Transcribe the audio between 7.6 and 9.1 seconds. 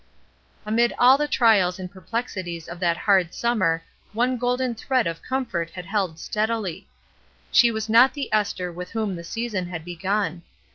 was not the Esther with